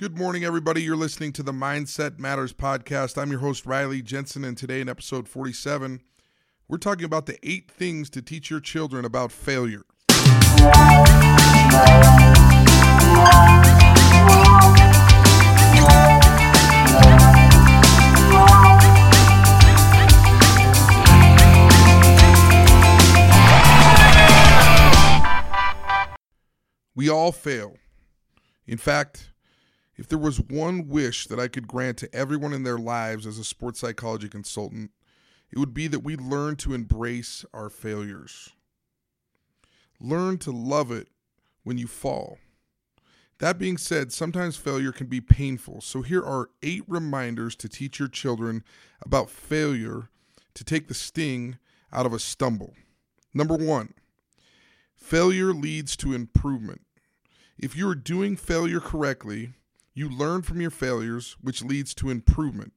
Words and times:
Good 0.00 0.16
morning, 0.16 0.44
everybody. 0.44 0.82
You're 0.82 0.96
listening 0.96 1.34
to 1.34 1.42
the 1.42 1.52
Mindset 1.52 2.18
Matters 2.18 2.54
podcast. 2.54 3.20
I'm 3.20 3.30
your 3.30 3.40
host, 3.40 3.66
Riley 3.66 4.00
Jensen, 4.00 4.46
and 4.46 4.56
today 4.56 4.80
in 4.80 4.88
episode 4.88 5.28
47, 5.28 6.00
we're 6.68 6.78
talking 6.78 7.04
about 7.04 7.26
the 7.26 7.36
eight 7.42 7.70
things 7.70 8.08
to 8.08 8.22
teach 8.22 8.48
your 8.48 8.60
children 8.60 9.04
about 9.04 9.30
failure. 9.30 9.82
We 26.94 27.10
all 27.10 27.32
fail. 27.32 27.74
In 28.66 28.78
fact, 28.78 29.29
if 30.00 30.08
there 30.08 30.18
was 30.18 30.40
one 30.40 30.88
wish 30.88 31.26
that 31.26 31.38
I 31.38 31.46
could 31.46 31.68
grant 31.68 31.98
to 31.98 32.14
everyone 32.14 32.54
in 32.54 32.62
their 32.62 32.78
lives 32.78 33.26
as 33.26 33.36
a 33.36 33.44
sports 33.44 33.80
psychology 33.80 34.30
consultant, 34.30 34.92
it 35.52 35.58
would 35.58 35.74
be 35.74 35.88
that 35.88 36.00
we 36.00 36.16
learn 36.16 36.56
to 36.56 36.72
embrace 36.72 37.44
our 37.52 37.68
failures. 37.68 38.48
Learn 40.00 40.38
to 40.38 40.52
love 40.52 40.90
it 40.90 41.08
when 41.64 41.76
you 41.76 41.86
fall. 41.86 42.38
That 43.40 43.58
being 43.58 43.76
said, 43.76 44.10
sometimes 44.10 44.56
failure 44.56 44.90
can 44.90 45.06
be 45.06 45.20
painful. 45.20 45.82
So 45.82 46.00
here 46.00 46.24
are 46.24 46.48
eight 46.62 46.84
reminders 46.86 47.54
to 47.56 47.68
teach 47.68 47.98
your 47.98 48.08
children 48.08 48.64
about 49.02 49.28
failure 49.28 50.08
to 50.54 50.64
take 50.64 50.88
the 50.88 50.94
sting 50.94 51.58
out 51.92 52.06
of 52.06 52.14
a 52.14 52.18
stumble. 52.18 52.72
Number 53.34 53.54
one, 53.54 53.92
failure 54.96 55.52
leads 55.52 55.94
to 55.98 56.14
improvement. 56.14 56.80
If 57.58 57.76
you 57.76 57.86
are 57.90 57.94
doing 57.94 58.34
failure 58.36 58.80
correctly, 58.80 59.52
you 59.94 60.08
learn 60.08 60.42
from 60.42 60.60
your 60.60 60.70
failures, 60.70 61.36
which 61.40 61.64
leads 61.64 61.94
to 61.94 62.10
improvement. 62.10 62.72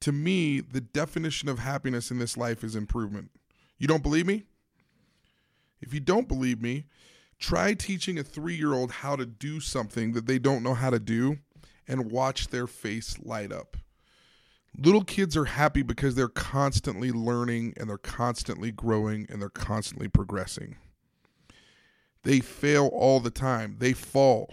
To 0.00 0.12
me, 0.12 0.60
the 0.60 0.80
definition 0.80 1.48
of 1.48 1.58
happiness 1.58 2.10
in 2.10 2.18
this 2.18 2.36
life 2.36 2.62
is 2.62 2.76
improvement. 2.76 3.30
You 3.78 3.88
don't 3.88 4.02
believe 4.02 4.26
me? 4.26 4.44
If 5.80 5.92
you 5.92 6.00
don't 6.00 6.28
believe 6.28 6.62
me, 6.62 6.84
try 7.38 7.74
teaching 7.74 8.18
a 8.18 8.22
three 8.24 8.54
year 8.54 8.72
old 8.72 8.90
how 8.90 9.16
to 9.16 9.26
do 9.26 9.60
something 9.60 10.12
that 10.12 10.26
they 10.26 10.38
don't 10.38 10.62
know 10.62 10.74
how 10.74 10.90
to 10.90 10.98
do 10.98 11.38
and 11.88 12.10
watch 12.10 12.48
their 12.48 12.66
face 12.66 13.18
light 13.22 13.52
up. 13.52 13.76
Little 14.78 15.04
kids 15.04 15.36
are 15.36 15.46
happy 15.46 15.82
because 15.82 16.14
they're 16.14 16.28
constantly 16.28 17.10
learning 17.10 17.74
and 17.78 17.88
they're 17.88 17.96
constantly 17.96 18.70
growing 18.70 19.26
and 19.30 19.40
they're 19.40 19.48
constantly 19.48 20.08
progressing. 20.08 20.76
They 22.24 22.40
fail 22.40 22.88
all 22.88 23.20
the 23.20 23.30
time, 23.30 23.76
they 23.78 23.92
fall, 23.92 24.52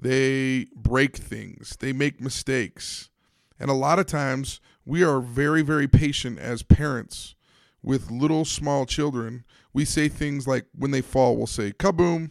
they 0.00 0.68
break 0.74 1.16
things, 1.16 1.76
they 1.80 1.92
make 1.92 2.20
mistakes. 2.20 3.10
And 3.58 3.70
a 3.70 3.74
lot 3.74 3.98
of 3.98 4.06
times 4.06 4.60
we 4.86 5.02
are 5.02 5.20
very, 5.20 5.62
very 5.62 5.86
patient 5.86 6.38
as 6.38 6.62
parents 6.62 7.34
with 7.82 8.10
little 8.10 8.44
small 8.44 8.86
children. 8.86 9.44
We 9.72 9.84
say 9.84 10.08
things 10.08 10.46
like 10.46 10.66
when 10.74 10.90
they 10.90 11.02
fall, 11.02 11.36
we'll 11.36 11.46
say 11.46 11.72
kaboom, 11.72 12.30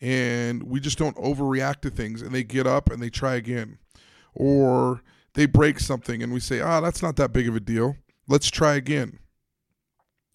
and 0.00 0.62
we 0.64 0.80
just 0.80 0.98
don't 0.98 1.16
overreact 1.16 1.80
to 1.80 1.90
things 1.90 2.22
and 2.22 2.32
they 2.32 2.44
get 2.44 2.66
up 2.66 2.90
and 2.90 3.02
they 3.02 3.10
try 3.10 3.34
again. 3.34 3.78
Or 4.34 5.02
they 5.34 5.46
break 5.46 5.80
something 5.80 6.22
and 6.22 6.32
we 6.32 6.40
say, 6.40 6.60
ah, 6.60 6.80
that's 6.80 7.02
not 7.02 7.16
that 7.16 7.32
big 7.32 7.48
of 7.48 7.56
a 7.56 7.60
deal. 7.60 7.96
Let's 8.28 8.50
try 8.50 8.74
again. 8.74 9.18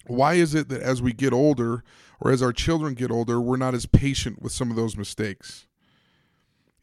Why 0.06 0.34
is 0.34 0.54
it 0.54 0.68
that 0.68 0.82
as 0.82 1.00
we 1.00 1.12
get 1.12 1.32
older 1.32 1.84
or 2.20 2.32
as 2.32 2.42
our 2.42 2.52
children 2.52 2.94
get 2.94 3.10
older, 3.10 3.40
we're 3.40 3.56
not 3.56 3.74
as 3.74 3.86
patient 3.86 4.42
with 4.42 4.52
some 4.52 4.70
of 4.70 4.76
those 4.76 4.96
mistakes? 4.96 5.66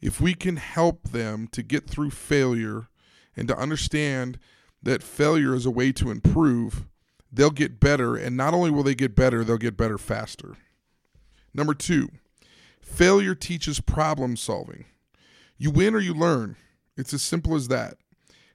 If 0.00 0.20
we 0.20 0.34
can 0.34 0.56
help 0.56 1.08
them 1.08 1.48
to 1.48 1.62
get 1.62 1.88
through 1.88 2.10
failure 2.10 2.88
and 3.36 3.48
to 3.48 3.56
understand 3.56 4.38
that 4.82 5.02
failure 5.02 5.54
is 5.54 5.66
a 5.66 5.70
way 5.70 5.92
to 5.92 6.10
improve, 6.10 6.84
they'll 7.32 7.50
get 7.50 7.80
better. 7.80 8.16
And 8.16 8.36
not 8.36 8.54
only 8.54 8.70
will 8.70 8.84
they 8.84 8.94
get 8.94 9.16
better, 9.16 9.42
they'll 9.42 9.56
get 9.56 9.76
better 9.76 9.98
faster. 9.98 10.56
Number 11.52 11.74
two, 11.74 12.08
failure 12.80 13.34
teaches 13.34 13.80
problem 13.80 14.36
solving. 14.36 14.84
You 15.56 15.70
win 15.70 15.94
or 15.94 16.00
you 16.00 16.14
learn. 16.14 16.56
It's 16.96 17.12
as 17.12 17.22
simple 17.22 17.54
as 17.54 17.68
that. 17.68 17.96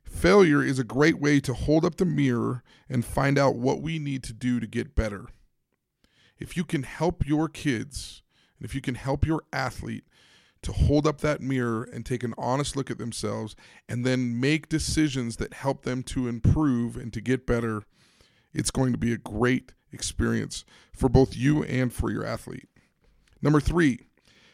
Failure 0.03 0.63
is 0.63 0.79
a 0.79 0.83
great 0.83 1.19
way 1.19 1.39
to 1.41 1.53
hold 1.53 1.83
up 1.83 1.95
the 1.95 2.05
mirror 2.05 2.63
and 2.87 3.03
find 3.03 3.37
out 3.37 3.55
what 3.55 3.81
we 3.81 3.99
need 3.99 4.23
to 4.23 4.33
do 4.33 4.59
to 4.59 4.67
get 4.67 4.95
better. 4.95 5.27
If 6.39 6.55
you 6.55 6.63
can 6.63 6.83
help 6.83 7.25
your 7.25 7.49
kids, 7.49 8.21
and 8.57 8.65
if 8.65 8.75
you 8.75 8.81
can 8.81 8.95
help 8.95 9.25
your 9.25 9.43
athlete 9.51 10.05
to 10.63 10.71
hold 10.71 11.05
up 11.05 11.21
that 11.21 11.41
mirror 11.41 11.83
and 11.83 12.05
take 12.05 12.23
an 12.23 12.33
honest 12.37 12.75
look 12.75 12.89
at 12.89 12.97
themselves 12.97 13.55
and 13.87 14.05
then 14.05 14.39
make 14.39 14.69
decisions 14.69 15.37
that 15.37 15.53
help 15.53 15.83
them 15.83 16.03
to 16.03 16.27
improve 16.27 16.97
and 16.97 17.13
to 17.13 17.21
get 17.21 17.45
better, 17.45 17.83
it's 18.53 18.71
going 18.71 18.91
to 18.91 18.97
be 18.97 19.13
a 19.13 19.17
great 19.17 19.73
experience 19.91 20.65
for 20.93 21.09
both 21.09 21.35
you 21.35 21.63
and 21.63 21.93
for 21.93 22.09
your 22.11 22.25
athlete. 22.25 22.67
Number 23.41 23.59
three, 23.59 23.99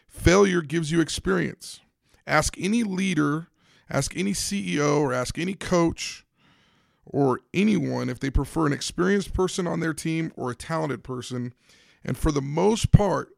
failure 0.07 0.61
gives 0.61 0.91
you 0.91 0.99
experience. 1.01 1.79
Ask 2.25 2.55
any 2.59 2.83
leader, 2.83 3.47
ask 3.89 4.15
any 4.17 4.33
CEO, 4.33 4.99
or 4.99 5.13
ask 5.13 5.37
any 5.37 5.53
coach 5.53 6.25
or 7.05 7.39
anyone 7.53 8.09
if 8.09 8.19
they 8.19 8.29
prefer 8.29 8.67
an 8.67 8.73
experienced 8.73 9.33
person 9.33 9.65
on 9.65 9.79
their 9.79 9.93
team 9.93 10.31
or 10.35 10.51
a 10.51 10.55
talented 10.55 11.03
person. 11.03 11.53
And 12.03 12.17
for 12.17 12.31
the 12.31 12.41
most 12.41 12.91
part, 12.91 13.29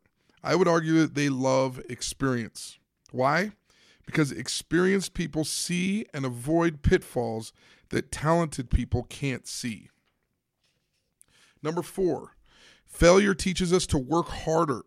I 0.44 0.56
would 0.56 0.68
argue 0.68 1.00
that 1.00 1.16
they 1.16 1.30
love 1.30 1.82
experience. 1.90 2.80
Why? 3.12 3.52
Because 4.06 4.32
experienced 4.32 5.14
people 5.14 5.44
see 5.44 6.06
and 6.14 6.26
avoid 6.26 6.82
pitfalls 6.82 7.54
that 7.90 8.12
talented 8.12 8.70
people 8.70 9.04
can't 9.04 9.48
see. 9.48 9.90
Number 11.62 11.82
four, 11.82 12.36
failure 12.86 13.36
teaches 13.36 13.72
us 13.72 13.86
to 13.88 13.98
work 13.98 14.30
harder. 14.30 14.82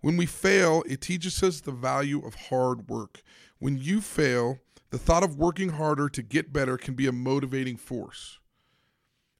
When 0.00 0.16
we 0.16 0.26
fail, 0.26 0.82
it 0.86 1.00
teaches 1.00 1.42
us 1.42 1.60
the 1.60 1.72
value 1.72 2.24
of 2.24 2.34
hard 2.34 2.88
work. 2.88 3.22
When 3.58 3.78
you 3.78 4.00
fail, 4.00 4.58
the 4.90 4.98
thought 4.98 5.22
of 5.22 5.36
working 5.36 5.70
harder 5.70 6.08
to 6.08 6.22
get 6.22 6.52
better 6.52 6.76
can 6.76 6.94
be 6.94 7.06
a 7.06 7.12
motivating 7.12 7.76
force. 7.76 8.38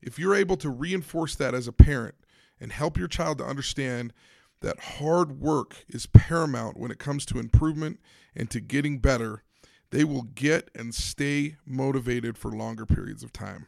If 0.01 0.19
you're 0.19 0.35
able 0.35 0.57
to 0.59 0.71
reinforce 0.71 1.35
that 1.37 1.55
as 1.55 1.67
a 1.67 1.73
parent 1.73 2.15
and 2.61 2.73
help 2.73 2.97
your 2.97 3.09
child 3.09 3.39
to 3.39 3.45
understand 3.45 4.13
that 4.61 4.81
hard 4.81 5.41
work 5.41 5.85
is 5.89 6.07
paramount 6.07 6.79
when 6.79 6.91
it 6.91 6.99
comes 6.99 7.25
to 7.27 7.39
improvement 7.39 8.01
and 8.35 8.51
to 8.51 8.61
getting 8.61 8.99
better, 8.99 9.45
they 9.91 10.05
will 10.05 10.23
get 10.23 10.71
and 10.75 10.95
stay 10.95 11.57
motivated 11.65 12.37
for 12.37 12.51
longer 12.51 12.85
periods 12.85 13.23
of 13.23 13.33
time. 13.33 13.67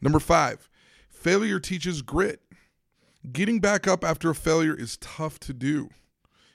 Number 0.00 0.20
five, 0.20 0.68
failure 1.08 1.58
teaches 1.58 2.02
grit. 2.02 2.42
Getting 3.32 3.60
back 3.60 3.88
up 3.88 4.04
after 4.04 4.30
a 4.30 4.34
failure 4.34 4.74
is 4.74 4.96
tough 4.98 5.40
to 5.40 5.52
do. 5.52 5.90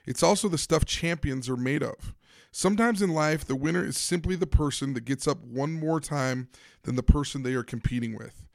It's 0.06 0.22
also 0.22 0.48
the 0.48 0.58
stuff 0.58 0.84
champions 0.84 1.48
are 1.48 1.56
made 1.56 1.82
of. 1.82 2.14
Sometimes 2.50 3.02
in 3.02 3.10
life, 3.10 3.44
the 3.44 3.56
winner 3.56 3.84
is 3.84 3.98
simply 3.98 4.36
the 4.36 4.46
person 4.46 4.94
that 4.94 5.04
gets 5.04 5.26
up 5.26 5.42
one 5.44 5.72
more 5.72 6.00
time 6.00 6.48
than 6.84 6.94
the 6.94 7.02
person 7.02 7.42
they 7.42 7.54
are 7.54 7.64
competing 7.64 8.16
with. 8.16 8.46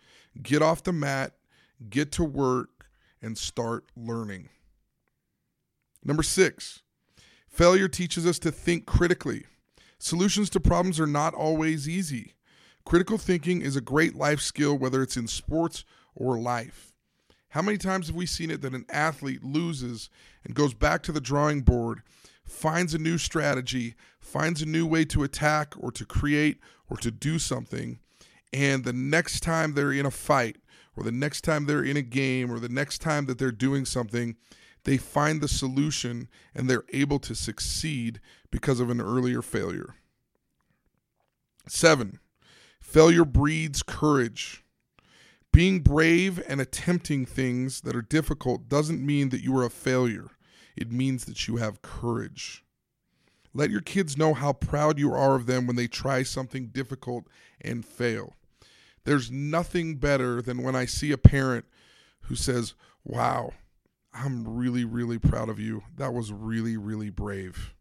Get 0.41 0.61
off 0.61 0.83
the 0.83 0.93
mat, 0.93 1.33
get 1.89 2.11
to 2.13 2.23
work, 2.23 2.85
and 3.21 3.37
start 3.37 3.85
learning. 3.97 4.49
Number 6.03 6.23
six, 6.23 6.81
failure 7.47 7.87
teaches 7.87 8.25
us 8.25 8.39
to 8.39 8.51
think 8.51 8.85
critically. 8.85 9.45
Solutions 9.97 10.49
to 10.51 10.59
problems 10.59 10.99
are 10.99 11.07
not 11.07 11.33
always 11.33 11.89
easy. 11.89 12.35
Critical 12.85 13.17
thinking 13.17 13.61
is 13.61 13.75
a 13.75 13.81
great 13.81 14.15
life 14.15 14.39
skill, 14.39 14.77
whether 14.77 15.03
it's 15.03 15.17
in 15.17 15.27
sports 15.27 15.83
or 16.15 16.39
life. 16.39 16.93
How 17.49 17.61
many 17.61 17.77
times 17.77 18.07
have 18.07 18.15
we 18.15 18.25
seen 18.25 18.51
it 18.51 18.61
that 18.61 18.75
an 18.75 18.85
athlete 18.89 19.43
loses 19.43 20.09
and 20.43 20.55
goes 20.55 20.73
back 20.73 21.03
to 21.03 21.11
the 21.11 21.19
drawing 21.19 21.61
board, 21.61 22.01
finds 22.45 22.93
a 22.93 22.99
new 22.99 23.17
strategy, 23.17 23.95
finds 24.19 24.61
a 24.61 24.67
new 24.67 24.85
way 24.85 25.03
to 25.05 25.23
attack 25.23 25.73
or 25.77 25.91
to 25.91 26.05
create 26.05 26.59
or 26.89 26.97
to 26.97 27.11
do 27.11 27.39
something, 27.39 27.99
and 28.53 28.83
the 28.83 28.93
next 28.93 29.41
time 29.41 29.73
they're 29.73 29.91
in 29.91 30.05
a 30.05 30.11
fight, 30.11 30.57
or 30.95 31.03
the 31.03 31.11
next 31.11 31.41
time 31.41 31.65
they're 31.65 31.83
in 31.83 31.97
a 31.97 32.01
game, 32.01 32.51
or 32.51 32.59
the 32.59 32.69
next 32.69 32.99
time 32.99 33.25
that 33.25 33.37
they're 33.37 33.51
doing 33.51 33.85
something, 33.85 34.35
they 34.89 34.97
find 34.97 35.39
the 35.39 35.47
solution 35.47 36.27
and 36.55 36.67
they're 36.67 36.83
able 36.91 37.19
to 37.19 37.35
succeed 37.35 38.19
because 38.49 38.79
of 38.79 38.89
an 38.89 38.99
earlier 38.99 39.43
failure. 39.43 39.93
Seven, 41.67 42.17
failure 42.81 43.23
breeds 43.23 43.83
courage. 43.83 44.63
Being 45.53 45.81
brave 45.81 46.41
and 46.47 46.59
attempting 46.59 47.27
things 47.27 47.81
that 47.81 47.95
are 47.95 48.01
difficult 48.01 48.67
doesn't 48.67 49.05
mean 49.05 49.29
that 49.29 49.43
you 49.43 49.55
are 49.59 49.63
a 49.63 49.69
failure. 49.69 50.31
It 50.75 50.91
means 50.91 51.25
that 51.25 51.47
you 51.47 51.57
have 51.57 51.83
courage. 51.83 52.65
Let 53.53 53.69
your 53.69 53.81
kids 53.81 54.17
know 54.17 54.33
how 54.33 54.53
proud 54.53 54.97
you 54.97 55.13
are 55.13 55.35
of 55.35 55.45
them 55.45 55.67
when 55.67 55.75
they 55.75 55.87
try 55.87 56.23
something 56.23 56.69
difficult 56.69 57.27
and 57.61 57.85
fail. 57.85 58.37
There's 59.03 59.29
nothing 59.29 59.97
better 59.97 60.41
than 60.41 60.63
when 60.63 60.75
I 60.75 60.85
see 60.85 61.11
a 61.11 61.17
parent 61.19 61.65
who 62.21 62.33
says, 62.33 62.73
Wow, 63.03 63.53
I'm 64.13 64.47
really, 64.47 64.85
really 64.85 65.19
proud 65.19 65.49
of 65.49 65.59
you. 65.59 65.83
That 65.97 66.13
was 66.13 66.31
really, 66.31 66.77
really 66.77 67.09
brave. 67.09 67.73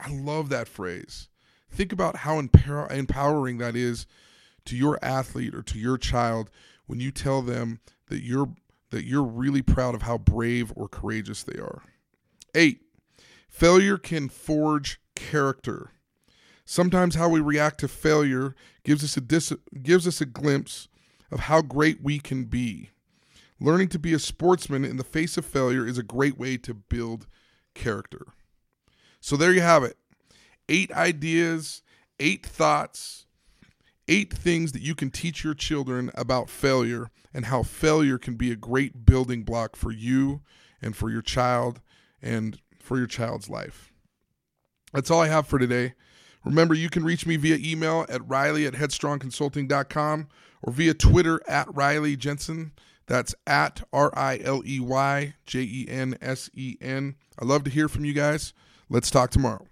I 0.00 0.10
love 0.10 0.48
that 0.48 0.68
phrase. 0.68 1.28
Think 1.70 1.92
about 1.92 2.16
how 2.16 2.38
empower- 2.38 2.90
empowering 2.90 3.58
that 3.58 3.76
is 3.76 4.06
to 4.64 4.76
your 4.76 4.98
athlete 5.02 5.54
or 5.54 5.62
to 5.62 5.78
your 5.78 5.98
child 5.98 6.50
when 6.86 7.00
you 7.00 7.10
tell 7.10 7.42
them 7.42 7.80
that 8.08 8.22
you're 8.22 8.54
that 8.90 9.04
you're 9.04 9.22
really 9.22 9.60
proud 9.60 9.94
of 9.94 10.02
how 10.02 10.16
brave 10.16 10.72
or 10.74 10.88
courageous 10.88 11.42
they 11.42 11.60
are. 11.60 11.82
8. 12.54 12.80
Failure 13.46 13.98
can 13.98 14.30
forge 14.30 14.98
character. 15.14 15.90
Sometimes 16.64 17.14
how 17.14 17.28
we 17.28 17.40
react 17.40 17.80
to 17.80 17.88
failure 17.88 18.54
gives 18.84 19.04
us 19.04 19.16
a 19.18 19.20
dis- 19.20 19.52
gives 19.82 20.06
us 20.06 20.22
a 20.22 20.26
glimpse 20.26 20.88
of 21.30 21.40
how 21.40 21.60
great 21.60 22.02
we 22.02 22.18
can 22.18 22.44
be. 22.44 22.90
Learning 23.60 23.88
to 23.88 23.98
be 23.98 24.12
a 24.12 24.18
sportsman 24.18 24.84
in 24.84 24.96
the 24.96 25.04
face 25.04 25.36
of 25.36 25.44
failure 25.44 25.86
is 25.86 25.98
a 25.98 26.02
great 26.02 26.38
way 26.38 26.56
to 26.56 26.74
build 26.74 27.26
character. 27.74 28.26
So 29.20 29.36
there 29.36 29.52
you 29.52 29.62
have 29.62 29.82
it. 29.82 29.96
8 30.68 30.92
ideas, 30.92 31.82
8 32.20 32.44
thoughts, 32.44 33.26
8 34.06 34.32
things 34.32 34.72
that 34.72 34.82
you 34.82 34.94
can 34.94 35.10
teach 35.10 35.42
your 35.42 35.54
children 35.54 36.10
about 36.14 36.48
failure 36.48 37.10
and 37.34 37.46
how 37.46 37.62
failure 37.62 38.18
can 38.18 38.36
be 38.36 38.52
a 38.52 38.56
great 38.56 39.04
building 39.04 39.42
block 39.42 39.76
for 39.76 39.90
you 39.90 40.42
and 40.80 40.94
for 40.94 41.10
your 41.10 41.22
child 41.22 41.80
and 42.22 42.60
for 42.78 42.96
your 42.96 43.06
child's 43.06 43.50
life. 43.50 43.92
That's 44.92 45.10
all 45.10 45.20
I 45.20 45.28
have 45.28 45.46
for 45.46 45.58
today. 45.58 45.94
Remember, 46.44 46.74
you 46.74 46.88
can 46.88 47.04
reach 47.04 47.26
me 47.26 47.36
via 47.36 47.58
email 47.60 48.06
at 48.08 48.26
riley 48.26 48.66
at 48.66 48.74
headstrongconsulting.com 48.74 50.28
or 50.62 50.72
via 50.72 50.94
Twitter 50.94 51.42
at 51.48 51.72
Riley 51.74 52.16
Jensen. 52.16 52.72
That's 53.08 53.34
at 53.46 53.82
R 53.92 54.12
I 54.16 54.38
L 54.44 54.62
E 54.64 54.78
Y 54.78 55.34
J 55.46 55.60
E 55.60 55.86
N 55.88 56.16
S 56.20 56.50
E 56.54 56.76
N. 56.80 57.16
I 57.38 57.44
love 57.44 57.64
to 57.64 57.70
hear 57.70 57.88
from 57.88 58.04
you 58.04 58.12
guys. 58.12 58.52
Let's 58.90 59.10
talk 59.10 59.30
tomorrow. 59.30 59.66